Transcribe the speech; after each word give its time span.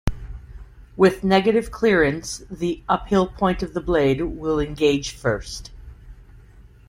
With 0.97 1.23
negative 1.23 1.69
clearance 1.69 2.39
the 2.49 2.81
uphill 2.89 3.27
point 3.27 3.61
of 3.61 3.75
the 3.75 3.81
blade 3.81 4.19
will 4.21 4.59
engage 4.59 5.11
first. 5.11 5.69